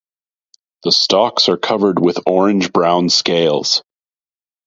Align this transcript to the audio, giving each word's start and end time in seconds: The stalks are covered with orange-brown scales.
The 0.81 0.91
stalks 0.91 1.47
are 1.47 1.57
covered 1.57 1.99
with 2.03 2.17
orange-brown 2.25 3.09
scales. 3.09 3.83